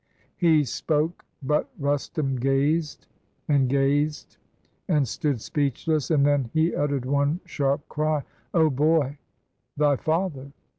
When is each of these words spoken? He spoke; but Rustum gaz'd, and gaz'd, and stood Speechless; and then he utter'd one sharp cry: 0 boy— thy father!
He 0.35 0.63
spoke; 0.63 1.23
but 1.43 1.69
Rustum 1.77 2.37
gaz'd, 2.37 3.05
and 3.47 3.69
gaz'd, 3.69 4.37
and 4.87 5.07
stood 5.07 5.39
Speechless; 5.39 6.09
and 6.09 6.25
then 6.25 6.49
he 6.55 6.73
utter'd 6.73 7.05
one 7.05 7.39
sharp 7.45 7.87
cry: 7.87 8.23
0 8.51 8.71
boy— 8.71 9.19
thy 9.77 9.97
father! 9.97 10.53